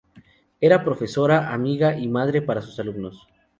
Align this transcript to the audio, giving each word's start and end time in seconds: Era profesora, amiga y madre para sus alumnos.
Era 0.61 0.83
profesora, 0.83 1.53
amiga 1.53 1.95
y 1.95 2.07
madre 2.07 2.41
para 2.41 2.63
sus 2.63 2.79
alumnos. 2.79 3.27